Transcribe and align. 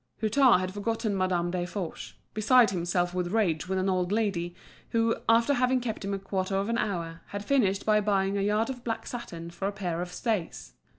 Hutin 0.19 0.57
had 0.57 0.73
forgotten 0.73 1.15
Madame 1.15 1.51
Desforges, 1.51 2.13
beside 2.33 2.71
himself 2.71 3.13
with 3.13 3.27
rage 3.31 3.67
with 3.69 3.77
an 3.77 3.87
old 3.87 4.11
lady, 4.11 4.55
who, 4.89 5.15
after 5.29 5.53
having 5.53 5.79
kept 5.79 6.03
him 6.03 6.11
a 6.15 6.17
quarter 6.17 6.55
of 6.55 6.69
an 6.69 6.77
hour, 6.79 7.21
had 7.27 7.45
finished 7.45 7.85
by 7.85 7.99
buying 8.01 8.35
a 8.35 8.41
yard 8.41 8.71
of 8.71 8.83
black 8.83 9.05
satin 9.05 9.51
for 9.51 9.67
a 9.67 9.71
pair 9.71 10.01
of 10.01 10.11
stays. 10.11 10.73